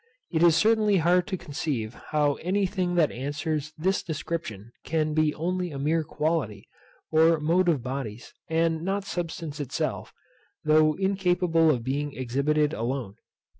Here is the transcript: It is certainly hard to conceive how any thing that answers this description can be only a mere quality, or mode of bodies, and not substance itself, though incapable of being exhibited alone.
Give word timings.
It 0.31 0.41
is 0.41 0.55
certainly 0.55 0.97
hard 0.97 1.27
to 1.27 1.37
conceive 1.37 1.93
how 2.09 2.33
any 2.41 2.65
thing 2.65 2.95
that 2.95 3.11
answers 3.11 3.71
this 3.77 4.01
description 4.01 4.71
can 4.83 5.13
be 5.13 5.31
only 5.35 5.69
a 5.69 5.77
mere 5.77 6.03
quality, 6.03 6.67
or 7.11 7.39
mode 7.39 7.69
of 7.69 7.83
bodies, 7.83 8.33
and 8.49 8.81
not 8.81 9.03
substance 9.03 9.59
itself, 9.59 10.11
though 10.63 10.95
incapable 10.95 11.69
of 11.69 11.83
being 11.83 12.15
exhibited 12.17 12.73
alone. 12.73 13.17